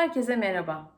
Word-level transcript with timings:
Herkese 0.00 0.36
merhaba. 0.36 0.90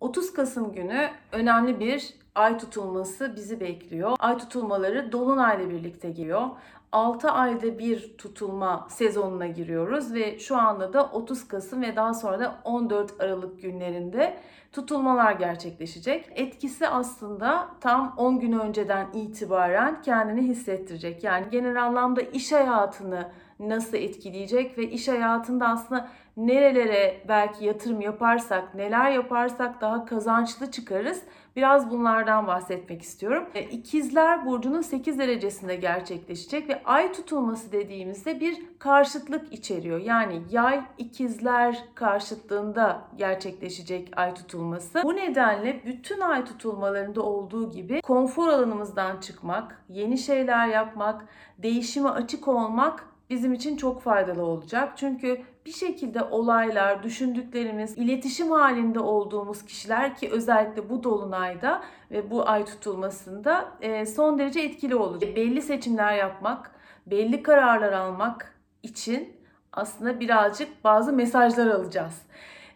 30 0.00 0.32
Kasım 0.32 0.72
günü 0.72 1.08
önemli 1.32 1.80
bir 1.80 2.14
ay 2.34 2.58
tutulması 2.58 3.36
bizi 3.36 3.60
bekliyor. 3.60 4.16
Ay 4.18 4.38
tutulmaları 4.38 5.12
dolunayla 5.12 5.70
birlikte 5.70 6.10
geliyor. 6.10 6.48
6 6.92 7.30
ayda 7.30 7.78
bir 7.78 8.16
tutulma 8.18 8.86
sezonuna 8.90 9.46
giriyoruz 9.46 10.14
ve 10.14 10.38
şu 10.38 10.56
anda 10.56 10.92
da 10.92 11.04
30 11.04 11.48
Kasım 11.48 11.82
ve 11.82 11.96
daha 11.96 12.14
sonra 12.14 12.40
da 12.40 12.60
14 12.64 13.20
Aralık 13.20 13.62
günlerinde 13.62 14.38
tutulmalar 14.72 15.32
gerçekleşecek. 15.32 16.28
Etkisi 16.34 16.88
aslında 16.88 17.68
tam 17.80 18.14
10 18.16 18.40
gün 18.40 18.52
önceden 18.52 19.06
itibaren 19.12 20.02
kendini 20.02 20.42
hissettirecek. 20.42 21.24
Yani 21.24 21.46
genel 21.50 21.84
anlamda 21.84 22.20
iş 22.20 22.52
hayatını 22.52 23.28
nasıl 23.58 23.96
etkileyecek 23.96 24.78
ve 24.78 24.90
iş 24.90 25.08
hayatında 25.08 25.68
aslında 25.68 26.10
nerelere 26.36 27.20
belki 27.28 27.64
yatırım 27.64 28.00
yaparsak, 28.00 28.74
neler 28.74 29.10
yaparsak 29.10 29.80
daha 29.80 30.04
kazançlı 30.04 30.70
çıkarız. 30.70 31.22
Biraz 31.56 31.90
bunlardan 31.90 32.46
bahsetmek 32.46 33.02
istiyorum. 33.02 33.46
E, 33.54 33.62
İkizler 33.62 34.46
Burcu'nun 34.46 34.80
8 34.80 35.18
derecesinde 35.18 35.76
gerçekleşecek 35.76 36.68
ve 36.68 36.82
ay 36.84 37.12
tutulması 37.12 37.72
dediğimizde 37.72 38.40
bir 38.40 38.78
karşıtlık 38.78 39.52
içeriyor. 39.52 40.00
Yani 40.00 40.42
yay 40.50 40.82
ikizler 40.98 41.84
karşıtlığında 41.94 43.00
gerçekleşecek 43.16 44.10
ay 44.16 44.34
tutulması. 44.34 45.02
Bu 45.02 45.16
nedenle 45.16 45.82
bütün 45.86 46.20
ay 46.20 46.44
tutulmalarında 46.44 47.22
olduğu 47.22 47.70
gibi 47.70 48.00
konfor 48.00 48.48
alanımızdan 48.48 49.20
çıkmak, 49.20 49.84
yeni 49.88 50.18
şeyler 50.18 50.68
yapmak, 50.68 51.24
değişime 51.58 52.08
açık 52.08 52.48
olmak 52.48 53.13
bizim 53.30 53.52
için 53.52 53.76
çok 53.76 54.02
faydalı 54.02 54.42
olacak. 54.42 54.92
Çünkü 54.96 55.40
bir 55.66 55.72
şekilde 55.72 56.22
olaylar, 56.22 57.02
düşündüklerimiz, 57.02 57.98
iletişim 57.98 58.50
halinde 58.50 59.00
olduğumuz 59.00 59.64
kişiler 59.64 60.16
ki 60.16 60.30
özellikle 60.32 60.90
bu 60.90 61.02
dolunayda 61.02 61.82
ve 62.10 62.30
bu 62.30 62.48
ay 62.48 62.64
tutulmasında 62.64 63.68
e, 63.80 64.06
son 64.06 64.38
derece 64.38 64.60
etkili 64.60 64.96
olacak. 64.96 65.36
Belli 65.36 65.62
seçimler 65.62 66.14
yapmak, 66.16 66.70
belli 67.06 67.42
kararlar 67.42 67.92
almak 67.92 68.54
için 68.82 69.36
aslında 69.72 70.20
birazcık 70.20 70.84
bazı 70.84 71.12
mesajlar 71.12 71.66
alacağız. 71.66 72.22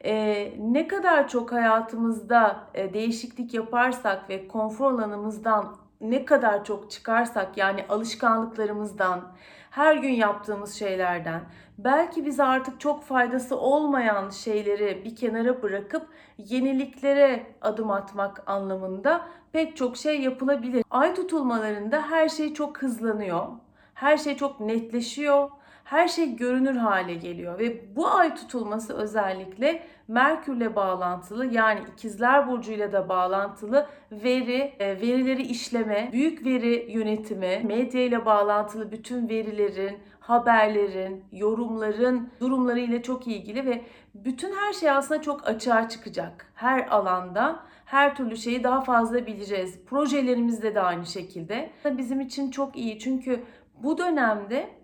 Ee, 0.05 0.53
ne 0.59 0.89
kadar 0.89 1.29
çok 1.29 1.53
hayatımızda 1.53 2.65
e, 2.75 2.95
değişiklik 2.95 3.55
yaparsak 3.55 4.31
ve 4.31 4.49
konfor 4.49 4.93
alanımızdan 4.93 5.77
ne 6.01 6.25
kadar 6.25 6.65
çok 6.65 6.91
çıkarsak 6.91 7.57
yani 7.57 7.85
alışkanlıklarımızdan, 7.89 9.33
her 9.79 9.97
gün 9.97 10.13
yaptığımız 10.13 10.75
şeylerden, 10.75 11.41
belki 11.79 12.27
bize 12.27 12.45
artık 12.45 12.81
çok 12.81 13.05
faydası 13.05 13.57
olmayan 13.57 14.31
şeyleri 14.31 15.05
bir 15.05 15.17
kenara 15.17 15.63
bırakıp 15.63 16.07
yeniliklere 16.39 17.47
adım 17.63 17.91
atmak 17.91 18.43
anlamında 18.47 19.29
pek 19.53 19.77
çok 19.77 19.97
şey 19.97 20.21
yapılabilir. 20.21 20.85
Ay 20.91 21.15
tutulmalarında 21.15 22.03
her 22.03 22.29
şey 22.29 22.55
çok 22.55 22.83
hızlanıyor. 22.83 23.47
Her 23.95 24.17
şey 24.17 24.37
çok 24.37 24.61
netleşiyor. 24.61 25.51
Her 25.89 26.09
şey 26.09 26.37
görünür 26.37 26.77
hale 26.77 27.15
geliyor 27.15 27.59
ve 27.59 27.97
bu 27.97 28.09
ay 28.09 28.35
tutulması 28.35 28.95
özellikle 28.95 29.83
Merkürle 30.09 30.77
bağlantılı 30.77 31.47
yani 31.47 31.81
ikizler 31.93 32.49
burcuyla 32.49 32.93
da 32.93 33.09
bağlantılı 33.09 33.87
veri, 34.13 34.73
e, 34.79 35.01
verileri 35.01 35.43
işleme, 35.43 36.09
büyük 36.13 36.45
veri 36.45 36.93
yönetimi, 36.93 37.63
medya 37.65 38.03
ile 38.03 38.27
bağlantılı 38.27 38.93
bütün 38.93 39.29
verilerin, 39.29 39.99
haberlerin, 40.21 41.25
yorumların 41.33 42.31
durumlarıyla 42.41 43.03
çok 43.03 43.27
ilgili 43.27 43.67
ve 43.67 43.83
bütün 44.15 44.53
her 44.53 44.73
şey 44.73 44.91
aslında 44.91 45.23
çok 45.23 45.49
açığa 45.49 45.89
çıkacak. 45.89 46.53
Her 46.55 46.89
alanda 46.89 47.61
her 47.85 48.15
türlü 48.15 48.37
şeyi 48.37 48.65
daha 48.65 48.81
fazla 48.81 49.27
bileceğiz. 49.27 49.85
Projelerimizde 49.87 50.75
de 50.75 50.81
aynı 50.81 51.07
şekilde. 51.07 51.71
Bizim 51.85 52.21
için 52.21 52.51
çok 52.51 52.77
iyi 52.77 52.99
çünkü 52.99 53.41
bu 53.83 53.99
dönemde 53.99 54.78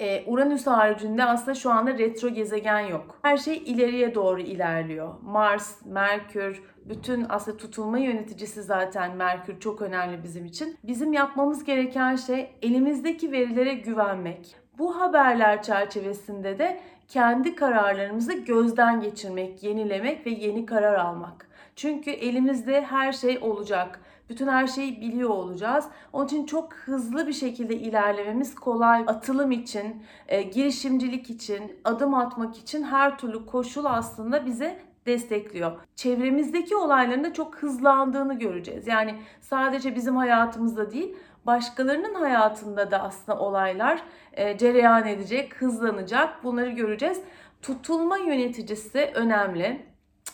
e, 0.00 0.24
Uranüs 0.26 0.66
haricinde 0.66 1.24
aslında 1.24 1.54
şu 1.54 1.70
anda 1.70 1.98
retro 1.98 2.28
gezegen 2.28 2.80
yok. 2.80 3.18
Her 3.22 3.36
şey 3.36 3.56
ileriye 3.56 4.14
doğru 4.14 4.40
ilerliyor. 4.40 5.14
Mars, 5.22 5.86
Merkür, 5.86 6.62
bütün 6.84 7.26
aslında 7.28 7.56
tutulma 7.56 7.98
yöneticisi 7.98 8.62
zaten 8.62 9.16
Merkür 9.16 9.60
çok 9.60 9.82
önemli 9.82 10.22
bizim 10.22 10.44
için. 10.44 10.78
Bizim 10.84 11.12
yapmamız 11.12 11.64
gereken 11.64 12.16
şey 12.16 12.50
elimizdeki 12.62 13.32
verilere 13.32 13.74
güvenmek. 13.74 14.56
Bu 14.78 15.00
haberler 15.00 15.62
çerçevesinde 15.62 16.58
de 16.58 16.80
kendi 17.08 17.54
kararlarımızı 17.54 18.32
gözden 18.32 19.00
geçirmek, 19.00 19.62
yenilemek 19.62 20.26
ve 20.26 20.30
yeni 20.30 20.66
karar 20.66 20.94
almak. 20.94 21.48
Çünkü 21.76 22.10
elimizde 22.10 22.80
her 22.80 23.12
şey 23.12 23.38
olacak 23.38 24.00
bütün 24.30 24.48
her 24.48 24.66
şeyi 24.66 25.00
biliyor 25.00 25.30
olacağız. 25.30 25.84
Onun 26.12 26.26
için 26.26 26.46
çok 26.46 26.74
hızlı 26.74 27.26
bir 27.26 27.32
şekilde 27.32 27.76
ilerlememiz 27.76 28.54
kolay. 28.54 29.04
Atılım 29.06 29.52
için, 29.52 30.02
e, 30.28 30.42
girişimcilik 30.42 31.30
için, 31.30 31.80
adım 31.84 32.14
atmak 32.14 32.58
için 32.58 32.82
her 32.82 33.18
türlü 33.18 33.46
koşul 33.46 33.84
aslında 33.84 34.46
bize 34.46 34.78
destekliyor. 35.06 35.72
Çevremizdeki 35.96 36.76
olayların 36.76 37.24
da 37.24 37.32
çok 37.32 37.56
hızlandığını 37.56 38.38
göreceğiz. 38.38 38.86
Yani 38.86 39.14
sadece 39.40 39.96
bizim 39.96 40.16
hayatımızda 40.16 40.90
değil, 40.90 41.16
başkalarının 41.46 42.14
hayatında 42.14 42.90
da 42.90 43.02
aslında 43.02 43.38
olaylar 43.38 44.02
e, 44.32 44.58
cereyan 44.58 45.06
edecek, 45.06 45.56
hızlanacak. 45.62 46.44
Bunları 46.44 46.70
göreceğiz. 46.70 47.20
Tutulma 47.62 48.18
yöneticisi 48.18 49.10
önemli. 49.14 49.86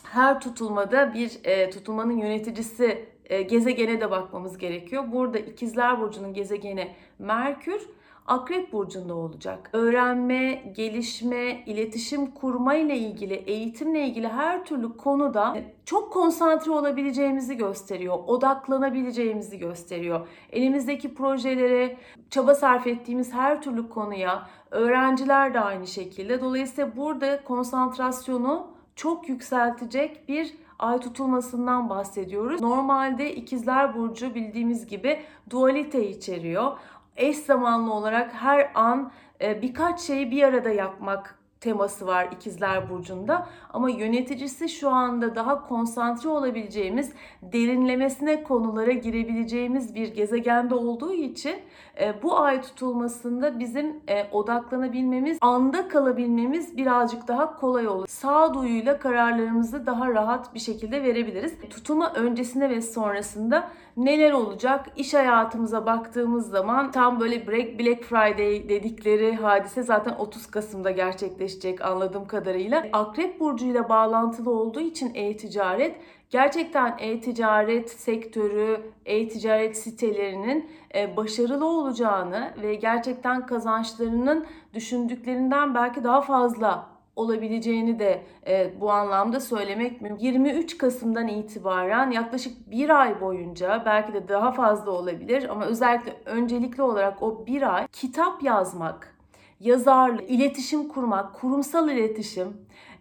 Her 0.03 0.39
tutulmada 0.39 1.13
bir 1.13 1.39
e, 1.43 1.69
tutulmanın 1.69 2.17
yöneticisi 2.17 3.09
gezegene 3.49 4.01
de 4.01 4.11
bakmamız 4.11 4.57
gerekiyor. 4.57 5.03
Burada 5.11 5.39
ikizler 5.39 6.01
burcunun 6.01 6.33
gezegeni 6.33 6.95
Merkür 7.19 7.81
Akrep 8.27 8.73
burcunda 8.73 9.15
olacak. 9.15 9.69
Öğrenme, 9.73 10.53
gelişme, 10.75 11.63
iletişim 11.65 12.31
kurma 12.31 12.75
ile 12.75 12.97
ilgili, 12.97 13.33
eğitimle 13.33 14.07
ilgili 14.07 14.27
her 14.27 14.65
türlü 14.65 14.97
konuda 14.97 15.57
çok 15.85 16.13
konsantre 16.13 16.71
olabileceğimizi 16.71 17.57
gösteriyor. 17.57 18.19
Odaklanabileceğimizi 18.27 19.59
gösteriyor. 19.59 20.27
Elimizdeki 20.51 21.13
projelere, 21.13 21.97
çaba 22.29 22.55
sarf 22.55 22.87
ettiğimiz 22.87 23.33
her 23.33 23.61
türlü 23.61 23.89
konuya, 23.89 24.49
öğrenciler 24.71 25.53
de 25.53 25.59
aynı 25.59 25.87
şekilde. 25.87 26.41
Dolayısıyla 26.41 26.97
burada 26.97 27.43
konsantrasyonu 27.43 28.67
çok 28.95 29.29
yükseltecek 29.29 30.29
bir 30.29 30.53
ay 30.79 30.99
tutulmasından 30.99 31.89
bahsediyoruz. 31.89 32.61
Normalde 32.61 33.35
ikizler 33.35 33.95
burcu 33.95 34.35
bildiğimiz 34.35 34.87
gibi 34.87 35.19
dualite 35.49 36.09
içeriyor. 36.09 36.77
Eş 37.17 37.37
zamanlı 37.37 37.93
olarak 37.93 38.33
her 38.33 38.71
an 38.75 39.11
e, 39.41 39.61
birkaç 39.61 39.99
şeyi 39.99 40.31
bir 40.31 40.43
arada 40.43 40.69
yapmak 40.69 41.39
teması 41.67 42.07
var 42.07 42.27
İkizler 42.31 42.89
Burcu'nda. 42.89 43.47
Ama 43.73 43.89
yöneticisi 43.89 44.69
şu 44.69 44.89
anda 44.89 45.35
daha 45.35 45.67
konsantre 45.67 46.29
olabileceğimiz, 46.29 47.11
derinlemesine 47.41 48.43
konulara 48.43 48.91
girebileceğimiz 48.91 49.95
bir 49.95 50.07
gezegende 50.07 50.75
olduğu 50.75 51.13
için 51.13 51.55
e, 52.01 52.23
bu 52.23 52.39
ay 52.39 52.61
tutulmasında 52.61 53.59
bizim 53.59 53.95
e, 54.07 54.27
odaklanabilmemiz, 54.31 55.37
anda 55.41 55.87
kalabilmemiz 55.87 56.77
birazcık 56.77 57.27
daha 57.27 57.55
kolay 57.55 57.87
olur. 57.87 58.07
Sağduyuyla 58.07 58.99
kararlarımızı 58.99 59.85
daha 59.85 60.09
rahat 60.09 60.53
bir 60.53 60.59
şekilde 60.59 61.03
verebiliriz. 61.03 61.53
Tutulma 61.69 62.13
öncesinde 62.13 62.69
ve 62.69 62.81
sonrasında 62.81 63.69
neler 63.97 64.31
olacak? 64.31 64.85
İş 64.95 65.13
hayatımıza 65.13 65.85
baktığımız 65.85 66.49
zaman 66.49 66.91
tam 66.91 67.19
böyle 67.19 67.47
Black 67.79 68.03
Friday 68.03 68.69
dedikleri 68.69 69.35
hadise 69.35 69.83
zaten 69.83 70.15
30 70.15 70.47
Kasım'da 70.47 70.91
gerçekleşecek 70.91 71.81
anladığım 71.81 72.27
kadarıyla. 72.27 72.85
Akrep 72.93 73.39
burcuyla 73.39 73.89
bağlantılı 73.89 74.51
olduğu 74.51 74.81
için 74.81 75.11
e-ticaret 75.15 75.95
gerçekten 76.29 76.95
e-ticaret 76.99 77.89
sektörü, 77.89 78.81
e-ticaret 79.05 79.77
sitelerinin 79.77 80.69
e, 80.95 81.17
başarılı 81.17 81.65
olacağını 81.65 82.53
ve 82.61 82.75
gerçekten 82.75 83.45
kazançlarının 83.45 84.45
düşündüklerinden 84.73 85.75
belki 85.75 86.03
daha 86.03 86.21
fazla 86.21 86.96
olabileceğini 87.17 87.99
de 87.99 88.23
e, 88.47 88.81
bu 88.81 88.91
anlamda 88.91 89.39
söylemek 89.39 90.01
mümkün. 90.01 90.25
23 90.25 90.77
Kasım'dan 90.77 91.27
itibaren 91.27 92.11
yaklaşık 92.11 92.71
bir 92.71 93.01
ay 93.01 93.21
boyunca 93.21 93.83
belki 93.85 94.13
de 94.13 94.27
daha 94.27 94.51
fazla 94.51 94.91
olabilir 94.91 95.49
ama 95.49 95.65
özellikle 95.65 96.13
öncelikli 96.25 96.81
olarak 96.81 97.23
o 97.23 97.45
bir 97.45 97.75
ay 97.75 97.87
kitap 97.87 98.43
yazmak, 98.43 99.15
yazarlık, 99.59 100.29
iletişim 100.29 100.87
kurmak, 100.87 101.33
kurumsal 101.33 101.89
iletişim, 101.89 102.47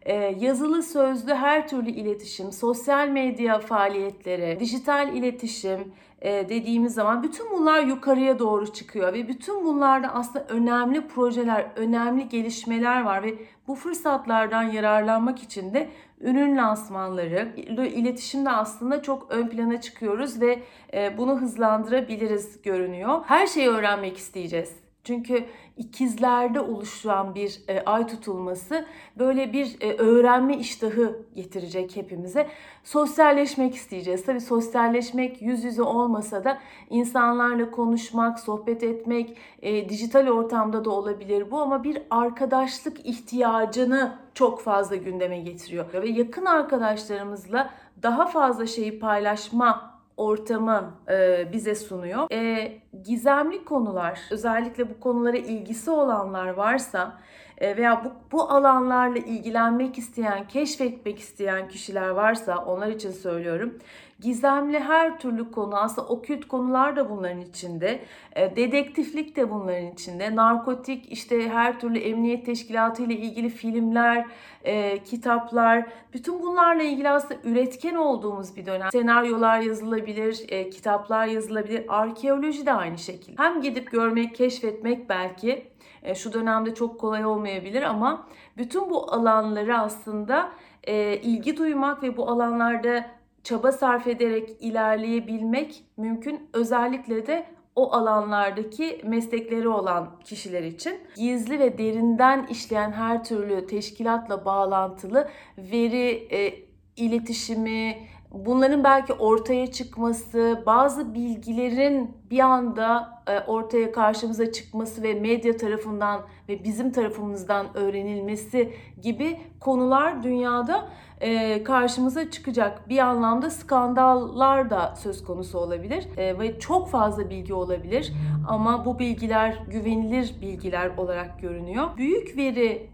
e, 0.03 0.15
yazılı 0.15 0.83
sözlü 0.83 1.35
her 1.35 1.69
türlü 1.69 1.91
iletişim, 1.91 2.53
sosyal 2.53 3.09
medya 3.09 3.59
faaliyetleri, 3.59 4.61
dijital 4.61 5.17
iletişim 5.17 5.93
dediğimiz 6.23 6.95
zaman 6.95 7.23
bütün 7.23 7.51
bunlar 7.51 7.83
yukarıya 7.83 8.39
doğru 8.39 8.73
çıkıyor 8.73 9.13
ve 9.13 9.29
bütün 9.29 9.65
bunlarda 9.65 10.09
aslında 10.09 10.47
önemli 10.49 11.09
projeler, 11.09 11.67
önemli 11.77 12.29
gelişmeler 12.29 13.03
var 13.03 13.23
ve 13.23 13.35
bu 13.69 13.75
fırsatlardan 13.75 14.63
yararlanmak 14.63 15.43
için 15.43 15.75
de 15.75 15.89
ürün 16.21 16.57
lansmanları, 16.57 17.53
iletişimde 17.87 18.51
aslında 18.51 19.03
çok 19.03 19.31
ön 19.31 19.49
plana 19.49 19.81
çıkıyoruz 19.81 20.41
ve 20.41 20.63
e, 20.95 21.19
bunu 21.19 21.41
hızlandırabiliriz 21.41 22.63
görünüyor. 22.63 23.21
Her 23.27 23.47
şeyi 23.47 23.69
öğrenmek 23.69 24.17
isteyeceğiz. 24.17 24.86
Çünkü 25.07 25.45
ikizlerde 25.77 26.61
oluşan 26.61 27.35
bir 27.35 27.61
e, 27.69 27.85
ay 27.85 28.07
tutulması 28.07 28.87
böyle 29.19 29.53
bir 29.53 29.77
e, 29.81 29.97
öğrenme 29.97 30.57
iştahı 30.57 31.23
getirecek 31.35 31.97
hepimize. 31.97 32.47
Sosyalleşmek 32.85 33.75
isteyeceğiz. 33.75 34.25
Tabii 34.25 34.41
sosyalleşmek 34.41 35.43
yüz 35.43 35.65
yüze 35.65 35.83
olmasa 35.83 36.45
da 36.45 36.59
insanlarla 36.91 37.71
konuşmak, 37.71 38.41
sohbet 38.41 38.83
etmek, 38.83 39.37
e, 39.63 39.89
dijital 39.89 40.29
ortamda 40.29 40.85
da 40.85 40.91
olabilir 40.91 41.51
bu 41.51 41.61
ama 41.61 41.85
bir 41.85 42.03
arkadaşlık 42.11 43.07
ihtiyacını 43.07 44.19
çok 44.35 44.61
fazla 44.61 44.97
gündeme 44.97 45.39
getiriyor. 45.39 45.93
Ve 45.93 46.09
yakın 46.09 46.45
arkadaşlarımızla 46.45 47.71
daha 48.03 48.27
fazla 48.27 48.67
şeyi 48.67 48.99
paylaşma 48.99 49.96
ortamı 50.17 50.95
e, 51.11 51.49
bize 51.53 51.75
sunuyor. 51.75 52.33
E, 52.33 52.73
gizemli 53.05 53.65
konular, 53.65 54.21
özellikle 54.31 54.91
bu 54.91 55.01
konulara 55.01 55.37
ilgisi 55.37 55.91
olanlar 55.91 56.49
varsa 56.49 57.19
veya 57.61 58.05
bu, 58.05 58.13
bu 58.33 58.51
alanlarla 58.51 59.19
ilgilenmek 59.19 59.99
isteyen, 59.99 60.49
keşfetmek 60.49 61.19
isteyen 61.19 61.69
kişiler 61.69 62.09
varsa 62.09 62.57
onlar 62.57 62.89
için 62.89 63.11
söylüyorum. 63.11 63.79
Gizemli 64.21 64.81
her 64.81 65.19
türlü 65.19 65.51
konu 65.51 65.77
aslında 65.77 66.09
okült 66.09 66.49
konular 66.49 66.97
da 66.97 67.11
bunların 67.11 67.41
içinde. 67.41 68.01
E, 68.37 68.57
dedektiflik 68.57 69.37
de 69.37 69.51
bunların 69.51 69.87
içinde. 69.87 70.37
Narkotik 70.37 71.13
işte 71.13 71.49
her 71.49 71.81
türlü 71.81 71.99
emniyet 71.99 72.47
teşkilatı 72.47 73.03
ile 73.03 73.15
ilgili 73.15 73.49
filmler, 73.49 74.27
e, 74.65 75.03
kitaplar 75.03 75.87
bütün 76.13 76.43
bunlarla 76.43 76.83
ilgili 76.83 77.09
aslında 77.09 77.41
üretken 77.45 77.95
olduğumuz 77.95 78.57
bir 78.57 78.67
dönem. 78.67 78.91
Senaryolar 78.93 79.61
yazılabilir, 79.61 80.45
e, 80.49 80.71
kitaplar 80.71 81.27
yazılabilir. 81.27 81.85
Arkeoloji 81.89 82.67
de 82.67 82.73
aynı 82.73 82.99
şekilde. 82.99 83.43
Hem 83.43 83.63
gidip 83.63 83.91
görmek, 83.91 84.35
keşfetmek 84.35 85.09
belki 85.09 85.67
e, 86.03 86.15
şu 86.15 86.33
dönemde 86.33 86.75
çok 86.75 87.01
kolay 87.01 87.27
olmayabilir 87.47 87.83
ama 87.83 88.27
bütün 88.57 88.91
bu 88.91 89.13
alanları 89.13 89.79
aslında 89.79 90.49
e, 90.85 91.17
ilgi 91.17 91.57
duymak 91.57 92.03
ve 92.03 92.17
bu 92.17 92.29
alanlarda 92.29 93.07
çaba 93.45 93.73
sarf 93.73 94.07
ederek 94.07 94.57
ilerleyebilmek 94.61 95.85
mümkün. 95.97 96.51
Özellikle 96.53 97.27
de 97.27 97.47
o 97.77 97.93
alanlardaki 97.93 99.01
meslekleri 99.05 99.69
olan 99.69 100.21
kişiler 100.25 100.63
için 100.63 101.01
gizli 101.17 101.59
ve 101.59 101.79
derinden 101.79 102.47
işleyen 102.47 102.93
her 102.93 103.25
türlü 103.25 103.67
teşkilatla 103.67 104.45
bağlantılı 104.45 105.29
veri 105.59 106.29
e, 106.31 106.55
iletişimi, 106.97 107.99
bunların 108.31 108.85
belki 108.85 109.13
ortaya 109.13 109.67
çıkması, 109.73 110.63
bazı 110.67 111.15
bilgilerin 111.15 112.11
bir 112.31 112.39
anda 112.39 113.23
e, 113.29 113.41
ortaya 113.41 113.93
karşımıza 113.93 114.53
çıkması 114.53 115.03
ve 115.03 115.15
medya 115.15 115.57
tarafından 115.57 116.21
ve 116.49 116.65
bizim 116.65 116.93
tarafımızdan 116.93 117.77
öğrenilmesi 117.77 118.73
gibi 119.03 119.41
konular 119.61 120.23
dünyada 120.23 120.89
e, 121.21 121.63
karşımıza 121.65 122.31
çıkacak. 122.31 122.89
Bir 122.89 122.99
anlamda 122.99 123.51
skandallar 123.51 124.71
da 124.71 124.95
söz 124.97 125.25
konusu 125.25 125.59
olabilir 125.59 126.07
e, 126.17 126.39
ve 126.39 126.59
çok 126.59 126.89
fazla 126.89 127.31
bilgi 127.31 127.55
olabilir 127.55 128.13
ama 128.49 128.85
bu 128.85 128.99
bilgiler 128.99 129.59
güvenilir 129.71 130.35
bilgiler 130.41 130.91
olarak 130.97 131.41
görünüyor. 131.41 131.87
Büyük 131.97 132.37
veri 132.37 132.91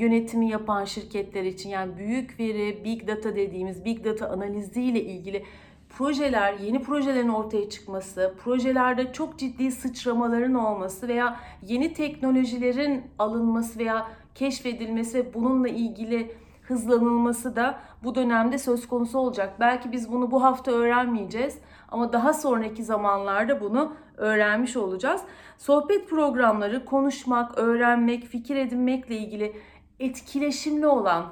yönetimi 0.00 0.48
yapan 0.48 0.84
şirketler 0.84 1.44
için 1.44 1.68
yani 1.68 1.96
büyük 1.96 2.40
veri, 2.40 2.84
big 2.84 3.08
data 3.08 3.36
dediğimiz 3.36 3.84
big 3.84 4.04
data 4.04 4.28
analiziyle 4.28 5.02
ilgili 5.02 5.44
projeler, 5.88 6.54
yeni 6.54 6.82
projelerin 6.82 7.28
ortaya 7.28 7.70
çıkması, 7.70 8.34
projelerde 8.44 9.12
çok 9.12 9.38
ciddi 9.38 9.72
sıçramaların 9.72 10.54
olması 10.54 11.08
veya 11.08 11.40
yeni 11.62 11.92
teknolojilerin 11.92 13.04
alınması 13.18 13.78
veya 13.78 14.06
keşfedilmesi 14.34 15.34
bununla 15.34 15.68
ilgili 15.68 16.34
hızlanılması 16.62 17.56
da 17.56 17.78
bu 18.04 18.14
dönemde 18.14 18.58
söz 18.58 18.88
konusu 18.88 19.18
olacak. 19.18 19.54
Belki 19.60 19.92
biz 19.92 20.12
bunu 20.12 20.30
bu 20.30 20.42
hafta 20.42 20.70
öğrenmeyeceğiz 20.70 21.58
ama 21.88 22.12
daha 22.12 22.32
sonraki 22.32 22.84
zamanlarda 22.84 23.60
bunu 23.60 23.92
öğrenmiş 24.16 24.76
olacağız. 24.76 25.22
Sohbet 25.58 26.08
programları 26.08 26.84
konuşmak, 26.84 27.58
öğrenmek, 27.58 28.24
fikir 28.24 28.56
edinmekle 28.56 29.16
ilgili 29.16 29.52
etkileşimli 30.00 30.86
olan 30.86 31.26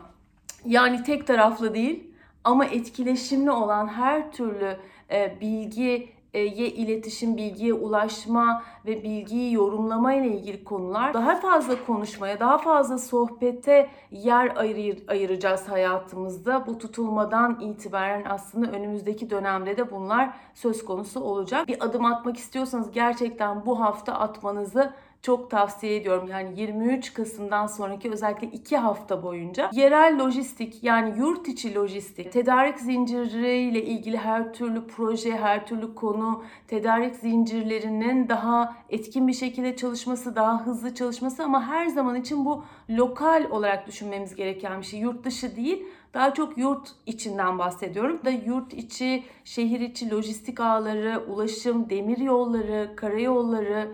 yani 0.64 1.02
tek 1.02 1.26
taraflı 1.26 1.74
değil 1.74 2.15
ama 2.46 2.64
etkileşimli 2.64 3.50
olan 3.50 3.88
her 3.88 4.32
türlü 4.32 4.76
e, 5.10 5.40
bilgiye 5.40 6.08
iletişim, 6.44 7.36
bilgiye 7.36 7.74
ulaşma 7.74 8.62
ve 8.86 9.02
bilgiyi 9.02 9.52
yorumlama 9.52 10.14
ile 10.14 10.28
ilgili 10.28 10.64
konular 10.64 11.14
daha 11.14 11.36
fazla 11.36 11.86
konuşmaya, 11.86 12.40
daha 12.40 12.58
fazla 12.58 12.98
sohbete 12.98 13.90
yer 14.10 14.56
ayır, 14.56 15.08
ayıracağız 15.08 15.68
hayatımızda. 15.68 16.66
Bu 16.66 16.78
tutulmadan 16.78 17.60
itibaren 17.60 18.24
aslında 18.28 18.70
önümüzdeki 18.70 19.30
dönemde 19.30 19.76
de 19.76 19.90
bunlar 19.90 20.36
söz 20.54 20.84
konusu 20.84 21.20
olacak. 21.20 21.68
Bir 21.68 21.84
adım 21.84 22.04
atmak 22.04 22.36
istiyorsanız 22.36 22.90
gerçekten 22.90 23.66
bu 23.66 23.80
hafta 23.80 24.12
atmanızı 24.12 24.92
çok 25.22 25.50
tavsiye 25.50 25.96
ediyorum. 25.96 26.28
Yani 26.30 26.60
23 26.60 27.14
Kasım'dan 27.14 27.66
sonraki 27.66 28.10
özellikle 28.10 28.46
2 28.46 28.76
hafta 28.76 29.22
boyunca 29.22 29.70
yerel 29.72 30.18
lojistik 30.18 30.84
yani 30.84 31.18
yurt 31.18 31.48
içi 31.48 31.74
lojistik, 31.74 32.32
tedarik 32.32 32.78
zinciriyle 32.80 33.84
ilgili 33.84 34.16
her 34.16 34.52
türlü 34.52 34.86
proje, 34.86 35.36
her 35.36 35.66
türlü 35.66 35.94
konu, 35.94 36.44
tedarik 36.68 37.16
zincirlerinin 37.16 38.28
daha 38.28 38.76
etkin 38.90 39.28
bir 39.28 39.32
şekilde 39.32 39.76
çalışması, 39.76 40.36
daha 40.36 40.66
hızlı 40.66 40.94
çalışması 40.94 41.44
ama 41.44 41.66
her 41.66 41.86
zaman 41.86 42.16
için 42.16 42.44
bu 42.44 42.64
lokal 42.90 43.44
olarak 43.50 43.86
düşünmemiz 43.86 44.34
gereken 44.34 44.80
bir 44.80 44.86
şey. 44.86 45.00
Yurt 45.00 45.24
dışı 45.24 45.56
değil, 45.56 45.86
daha 46.14 46.34
çok 46.34 46.58
yurt 46.58 46.92
içinden 47.06 47.58
bahsediyorum. 47.58 48.20
Da 48.24 48.30
yurt 48.30 48.74
içi, 48.74 49.24
şehir 49.44 49.80
içi 49.80 50.10
lojistik 50.10 50.60
ağları, 50.60 51.24
ulaşım, 51.28 51.90
demir 51.90 52.18
yolları, 52.18 52.96
karayolları, 52.96 53.92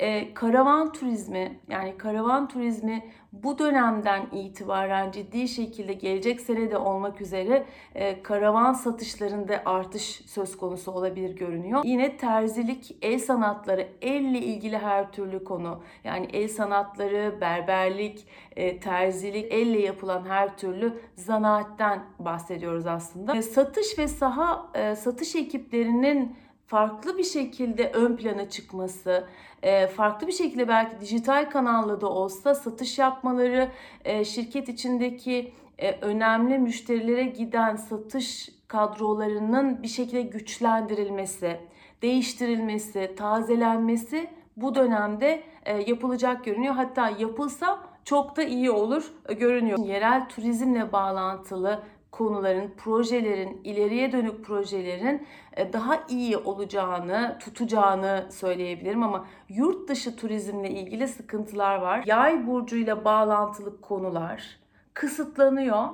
e, 0.00 0.34
karavan 0.34 0.92
turizmi 0.92 1.60
yani 1.68 1.98
karavan 1.98 2.48
turizmi 2.48 3.04
bu 3.32 3.58
dönemden 3.58 4.26
itibaren 4.32 5.10
ciddi 5.10 5.48
şekilde 5.48 5.92
gelecek 5.92 6.40
senede 6.40 6.76
olmak 6.76 7.20
üzere 7.20 7.66
e, 7.94 8.22
karavan 8.22 8.72
satışlarında 8.72 9.62
artış 9.64 10.22
söz 10.26 10.56
konusu 10.56 10.92
olabilir 10.92 11.36
görünüyor. 11.36 11.80
Yine 11.84 12.16
terzilik, 12.16 12.96
el 13.02 13.18
sanatları, 13.18 13.88
elle 14.02 14.38
ilgili 14.38 14.78
her 14.78 15.12
türlü 15.12 15.44
konu 15.44 15.82
yani 16.04 16.26
el 16.32 16.48
sanatları, 16.48 17.40
berberlik, 17.40 18.26
e, 18.56 18.80
terzilik, 18.80 19.52
elle 19.52 19.78
yapılan 19.78 20.24
her 20.28 20.56
türlü 20.56 21.00
zanaatten 21.14 22.04
bahsediyoruz 22.18 22.86
aslında. 22.86 23.42
Satış 23.42 23.98
ve 23.98 24.08
saha 24.08 24.70
satış 24.96 25.36
ekiplerinin 25.36 26.36
farklı 26.70 27.18
bir 27.18 27.24
şekilde 27.24 27.90
ön 27.90 28.16
plana 28.16 28.48
çıkması, 28.48 29.24
e, 29.62 29.86
farklı 29.86 30.26
bir 30.26 30.32
şekilde 30.32 30.68
belki 30.68 31.00
dijital 31.00 31.50
kanalla 31.50 32.00
da 32.00 32.08
olsa 32.08 32.54
satış 32.54 32.98
yapmaları, 32.98 33.68
e, 34.04 34.24
şirket 34.24 34.68
içindeki 34.68 35.52
e, 35.78 35.92
önemli 35.92 36.58
müşterilere 36.58 37.24
giden 37.24 37.76
satış 37.76 38.48
kadrolarının 38.68 39.82
bir 39.82 39.88
şekilde 39.88 40.22
güçlendirilmesi, 40.22 41.56
değiştirilmesi, 42.02 43.14
tazelenmesi 43.16 44.30
bu 44.56 44.74
dönemde 44.74 45.42
yapılacak 45.86 46.44
görünüyor. 46.44 46.74
Hatta 46.74 47.10
yapılsa 47.18 47.78
çok 48.04 48.36
da 48.36 48.42
iyi 48.42 48.70
olur 48.70 49.12
görünüyor. 49.38 49.78
Yerel 49.78 50.28
turizmle 50.28 50.92
bağlantılı 50.92 51.82
konuların, 52.10 52.74
projelerin, 52.76 53.60
ileriye 53.64 54.12
dönük 54.12 54.44
projelerin 54.44 55.26
e, 55.56 55.72
daha 55.72 56.04
iyi 56.08 56.36
olacağını, 56.36 57.36
tutacağını 57.40 58.26
söyleyebilirim 58.30 59.02
ama 59.02 59.26
yurt 59.48 59.88
dışı 59.88 60.16
turizmle 60.16 60.70
ilgili 60.70 61.08
sıkıntılar 61.08 61.76
var. 61.76 62.02
Yay 62.06 62.46
burcuyla 62.46 63.04
bağlantılı 63.04 63.80
konular 63.80 64.60
kısıtlanıyor, 64.94 65.88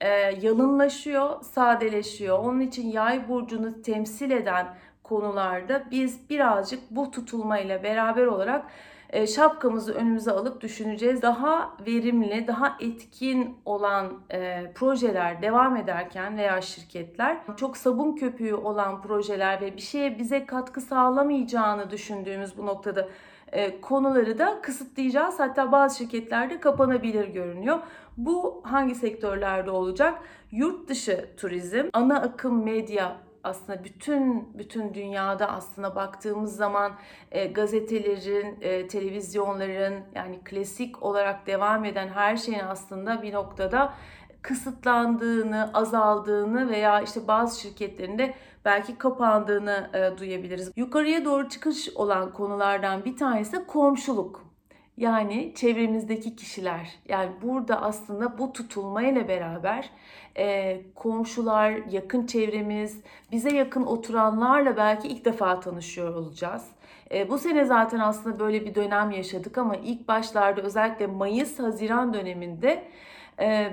e, 0.00 0.08
yalınlaşıyor, 0.42 1.42
sadeleşiyor. 1.42 2.38
Onun 2.38 2.60
için 2.60 2.88
yay 2.88 3.28
burcunu 3.28 3.82
temsil 3.82 4.30
eden 4.30 4.66
konularda 5.02 5.84
biz 5.90 6.30
birazcık 6.30 6.80
bu 6.90 7.10
tutulmayla 7.10 7.82
beraber 7.82 8.26
olarak 8.26 8.64
şapkamızı 9.26 9.94
önümüze 9.94 10.30
alıp 10.30 10.60
düşüneceğiz. 10.60 11.22
Daha 11.22 11.76
verimli, 11.86 12.46
daha 12.46 12.76
etkin 12.80 13.56
olan 13.64 14.12
e, 14.30 14.72
projeler 14.74 15.42
devam 15.42 15.76
ederken 15.76 16.36
veya 16.36 16.60
şirketler 16.60 17.38
çok 17.56 17.76
sabun 17.76 18.16
köpüğü 18.16 18.54
olan 18.54 19.02
projeler 19.02 19.60
ve 19.60 19.76
bir 19.76 19.82
şeye 19.82 20.18
bize 20.18 20.46
katkı 20.46 20.80
sağlamayacağını 20.80 21.90
düşündüğümüz 21.90 22.58
bu 22.58 22.66
noktada 22.66 23.08
e, 23.52 23.80
konuları 23.80 24.38
da 24.38 24.60
kısıtlayacağız. 24.62 25.40
Hatta 25.40 25.72
bazı 25.72 25.98
şirketlerde 25.98 26.60
kapanabilir 26.60 27.28
görünüyor. 27.28 27.78
Bu 28.16 28.62
hangi 28.64 28.94
sektörlerde 28.94 29.70
olacak? 29.70 30.18
Yurt 30.50 30.88
dışı 30.88 31.28
turizm, 31.36 31.88
ana 31.92 32.20
akım 32.20 32.64
medya 32.64 33.16
aslında 33.44 33.84
bütün 33.84 34.48
bütün 34.58 34.94
dünyada 34.94 35.48
aslında 35.48 35.96
baktığımız 35.96 36.56
zaman 36.56 36.92
e, 37.30 37.46
gazetelerin, 37.46 38.58
e, 38.60 38.86
televizyonların 38.86 40.00
yani 40.14 40.40
klasik 40.44 41.02
olarak 41.02 41.46
devam 41.46 41.84
eden 41.84 42.08
her 42.08 42.36
şeyin 42.36 42.58
aslında 42.58 43.22
bir 43.22 43.32
noktada 43.32 43.94
kısıtlandığını, 44.42 45.70
azaldığını 45.74 46.70
veya 46.70 47.00
işte 47.00 47.28
bazı 47.28 47.60
şirketlerinde 47.60 48.34
belki 48.64 48.98
kapandığını 48.98 49.90
e, 49.94 50.18
duyabiliriz. 50.18 50.72
Yukarıya 50.76 51.24
doğru 51.24 51.48
çıkış 51.48 51.88
olan 51.94 52.32
konulardan 52.32 53.04
bir 53.04 53.16
tanesi 53.16 53.66
komşuluk. 53.66 54.51
Yani 54.96 55.52
çevremizdeki 55.54 56.36
kişiler. 56.36 56.90
Yani 57.08 57.30
burada 57.42 57.82
aslında 57.82 58.38
bu 58.38 58.52
tutulmayla 58.52 59.28
beraber 59.28 59.90
e, 60.36 60.80
komşular, 60.94 61.72
yakın 61.90 62.26
çevremiz, 62.26 63.00
bize 63.32 63.56
yakın 63.56 63.82
oturanlarla 63.82 64.76
belki 64.76 65.08
ilk 65.08 65.24
defa 65.24 65.60
tanışıyor 65.60 66.14
olacağız. 66.14 66.66
E, 67.10 67.30
bu 67.30 67.38
sene 67.38 67.64
zaten 67.64 67.98
aslında 67.98 68.38
böyle 68.38 68.66
bir 68.66 68.74
dönem 68.74 69.10
yaşadık 69.10 69.58
ama 69.58 69.76
ilk 69.76 70.08
başlarda 70.08 70.62
özellikle 70.62 71.06
Mayıs-Haziran 71.06 72.14
döneminde 72.14 72.84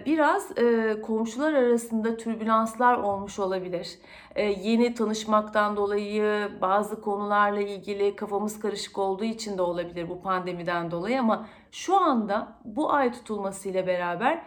biraz 0.06 0.58
e, 0.58 0.96
komşular 1.02 1.54
arasında 1.54 2.18
türbülanslar 2.18 2.98
olmuş 2.98 3.40
olabilir. 3.40 4.00
Ee, 4.36 4.44
yeni 4.44 4.94
tanışmaktan 4.94 5.78
dolayı 5.78 6.50
bazı 6.62 7.02
konularla 7.02 7.62
ilgili 7.62 8.16
kafamız 8.16 8.60
karışık 8.60 8.98
olduğu 8.98 9.24
için 9.24 9.58
de 9.58 9.62
olabilir 9.62 10.10
bu 10.10 10.22
pandemiden 10.22 10.92
dolayı 10.92 11.20
ama 11.20 11.46
şu 11.72 11.98
anda 11.98 12.48
bu 12.66 12.94
ay 12.94 13.12
tutulmasıyla 13.12 13.88
beraber 13.88 14.44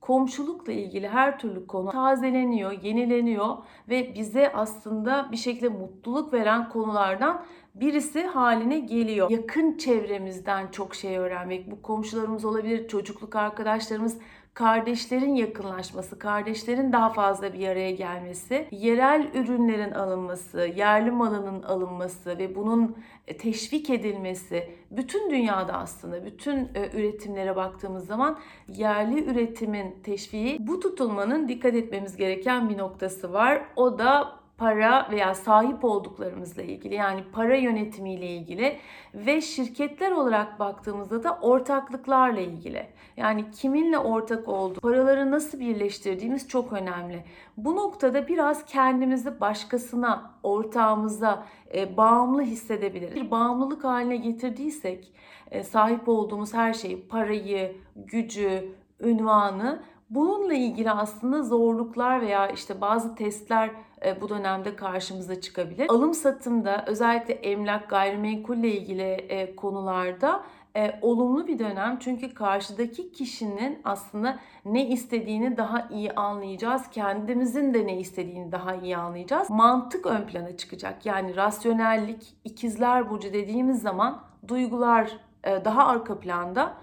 komşulukla 0.00 0.72
ilgili 0.72 1.08
her 1.08 1.38
türlü 1.38 1.66
konu 1.66 1.90
tazeleniyor, 1.90 2.72
yenileniyor 2.82 3.56
ve 3.88 4.14
bize 4.14 4.52
aslında 4.52 5.28
bir 5.32 5.36
şekilde 5.36 5.68
mutluluk 5.68 6.32
veren 6.32 6.68
konulardan 6.68 7.44
birisi 7.74 8.22
haline 8.22 8.78
geliyor. 8.78 9.30
Yakın 9.30 9.76
çevremizden 9.76 10.70
çok 10.70 10.94
şey 10.94 11.18
öğrenmek, 11.18 11.70
bu 11.70 11.82
komşularımız 11.82 12.44
olabilir, 12.44 12.88
çocukluk 12.88 13.36
arkadaşlarımız, 13.36 14.18
kardeşlerin 14.54 15.34
yakınlaşması, 15.34 16.18
kardeşlerin 16.18 16.92
daha 16.92 17.10
fazla 17.10 17.52
bir 17.52 17.68
araya 17.68 17.90
gelmesi, 17.90 18.68
yerel 18.70 19.30
ürünlerin 19.34 19.90
alınması, 19.90 20.60
yerli 20.76 21.10
malının 21.10 21.62
alınması 21.62 22.38
ve 22.38 22.54
bunun 22.54 22.96
e, 23.26 23.36
teşvik 23.36 23.90
edilmesi 23.90 24.70
bütün 24.90 25.30
dünyada 25.30 25.72
aslında 25.72 26.24
bütün 26.24 26.56
e, 26.56 26.90
üretimlere 26.94 27.56
baktığımız 27.56 28.06
zaman 28.06 28.38
yerli 28.68 29.24
üretimin 29.24 29.96
teşviği 30.02 30.66
bu 30.66 30.80
tutulmanın 30.80 31.48
dikkat 31.48 31.74
etmemiz 31.74 32.16
gereken 32.16 32.68
bir 32.68 32.78
noktası 32.78 33.32
var. 33.32 33.62
O 33.76 33.98
da 33.98 34.43
para 34.58 35.08
veya 35.10 35.34
sahip 35.34 35.84
olduklarımızla 35.84 36.62
ilgili 36.62 36.94
yani 36.94 37.24
para 37.32 37.56
yönetimiyle 37.56 38.26
ilgili 38.26 38.78
ve 39.14 39.40
şirketler 39.40 40.10
olarak 40.10 40.58
baktığımızda 40.58 41.24
da 41.24 41.38
ortaklıklarla 41.42 42.40
ilgili. 42.40 42.86
Yani 43.16 43.50
kiminle 43.50 43.98
ortak 43.98 44.48
olduğu, 44.48 44.80
paraları 44.80 45.30
nasıl 45.30 45.60
birleştirdiğimiz 45.60 46.48
çok 46.48 46.72
önemli. 46.72 47.24
Bu 47.56 47.76
noktada 47.76 48.28
biraz 48.28 48.66
kendimizi 48.66 49.40
başkasına, 49.40 50.30
ortağımıza 50.42 51.46
e, 51.74 51.96
bağımlı 51.96 52.42
hissedebiliriz. 52.42 53.14
Bir 53.14 53.30
bağımlılık 53.30 53.84
haline 53.84 54.16
getirdiysek 54.16 55.12
e, 55.50 55.62
sahip 55.62 56.08
olduğumuz 56.08 56.54
her 56.54 56.72
şeyi, 56.74 57.08
parayı, 57.08 57.76
gücü, 57.96 58.74
ünvanı 59.00 59.82
Bununla 60.14 60.54
ilgili 60.54 60.90
aslında 60.90 61.42
zorluklar 61.42 62.20
veya 62.20 62.48
işte 62.48 62.80
bazı 62.80 63.14
testler 63.14 63.70
e, 64.04 64.20
bu 64.20 64.28
dönemde 64.28 64.76
karşımıza 64.76 65.40
çıkabilir. 65.40 65.86
Alım 65.88 66.14
satımda 66.14 66.84
özellikle 66.86 67.34
emlak, 67.34 67.90
gayrimenkulle 67.90 68.68
ilgili 68.68 69.02
e, 69.02 69.56
konularda 69.56 70.42
e, 70.76 70.98
olumlu 71.02 71.46
bir 71.46 71.58
dönem. 71.58 71.98
Çünkü 72.00 72.34
karşıdaki 72.34 73.12
kişinin 73.12 73.78
aslında 73.84 74.38
ne 74.64 74.88
istediğini 74.88 75.56
daha 75.56 75.88
iyi 75.90 76.12
anlayacağız. 76.12 76.82
Kendimizin 76.90 77.74
de 77.74 77.86
ne 77.86 77.98
istediğini 77.98 78.52
daha 78.52 78.74
iyi 78.74 78.96
anlayacağız. 78.96 79.50
Mantık 79.50 80.06
ön 80.06 80.26
plana 80.26 80.56
çıkacak. 80.56 81.06
Yani 81.06 81.36
rasyonellik, 81.36 82.34
ikizler 82.44 83.10
burcu 83.10 83.32
dediğimiz 83.32 83.82
zaman 83.82 84.22
duygular 84.48 85.10
daha 85.44 85.86
arka 85.86 86.18
planda. 86.18 86.74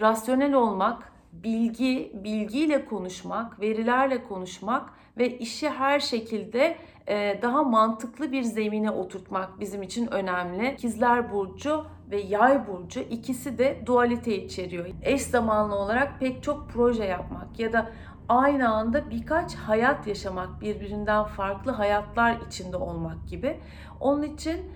Rasyonel 0.00 0.54
olmak, 0.54 1.13
bilgi, 1.42 2.12
bilgiyle 2.14 2.84
konuşmak, 2.84 3.60
verilerle 3.60 4.24
konuşmak 4.24 4.90
ve 5.18 5.38
işi 5.38 5.70
her 5.70 6.00
şekilde 6.00 6.76
e, 7.08 7.38
daha 7.42 7.62
mantıklı 7.62 8.32
bir 8.32 8.42
zemine 8.42 8.90
oturtmak 8.90 9.60
bizim 9.60 9.82
için 9.82 10.06
önemli. 10.06 10.72
İkizler 10.72 11.32
Burcu 11.32 11.84
ve 12.10 12.20
Yay 12.20 12.66
Burcu 12.66 13.00
ikisi 13.00 13.58
de 13.58 13.82
dualite 13.86 14.44
içeriyor. 14.44 14.86
Eş 15.02 15.22
zamanlı 15.22 15.74
olarak 15.74 16.20
pek 16.20 16.42
çok 16.42 16.70
proje 16.70 17.04
yapmak 17.04 17.58
ya 17.58 17.72
da 17.72 17.90
aynı 18.28 18.74
anda 18.74 19.10
birkaç 19.10 19.54
hayat 19.54 20.06
yaşamak, 20.06 20.60
birbirinden 20.60 21.24
farklı 21.24 21.72
hayatlar 21.72 22.36
içinde 22.48 22.76
olmak 22.76 23.28
gibi. 23.28 23.60
Onun 24.00 24.22
için 24.22 24.70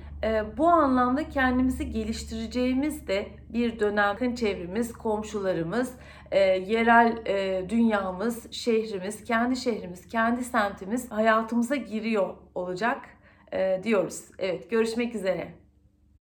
bu 0.57 0.69
anlamda 0.69 1.29
kendimizi 1.29 1.91
geliştireceğimiz 1.91 3.09
de 3.09 3.27
bir 3.49 3.81
dönem 3.81 4.35
çevremiz, 4.35 4.93
komşularımız, 4.93 5.95
e, 6.31 6.39
yerel 6.41 7.19
e, 7.27 7.67
dünyamız, 7.69 8.53
şehrimiz, 8.53 9.25
kendi 9.25 9.57
şehrimiz, 9.57 10.09
kendi 10.09 10.45
semtimiz 10.45 11.11
hayatımıza 11.11 11.77
giriyor 11.77 12.35
olacak 12.55 12.99
e, 13.53 13.81
diyoruz. 13.85 14.25
Evet 14.39 14.71
görüşmek 14.71 15.15
üzere. 15.15 15.68